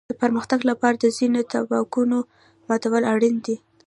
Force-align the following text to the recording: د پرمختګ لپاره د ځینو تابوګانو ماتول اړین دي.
د 0.09 0.11
پرمختګ 0.21 0.59
لپاره 0.71 0.95
د 0.99 1.05
ځینو 1.17 1.39
تابوګانو 1.51 2.19
ماتول 2.67 3.03
اړین 3.13 3.35
دي. 3.45 3.55